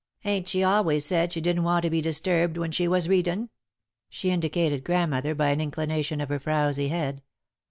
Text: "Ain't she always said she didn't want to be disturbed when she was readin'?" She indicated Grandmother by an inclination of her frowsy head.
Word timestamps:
"Ain't 0.25 0.47
she 0.47 0.63
always 0.63 1.05
said 1.05 1.31
she 1.31 1.41
didn't 1.41 1.61
want 1.61 1.83
to 1.83 1.91
be 1.91 2.01
disturbed 2.01 2.57
when 2.57 2.71
she 2.71 2.87
was 2.87 3.07
readin'?" 3.07 3.51
She 4.09 4.31
indicated 4.31 4.83
Grandmother 4.83 5.35
by 5.35 5.49
an 5.49 5.61
inclination 5.61 6.19
of 6.21 6.29
her 6.29 6.39
frowsy 6.39 6.87
head. 6.87 7.21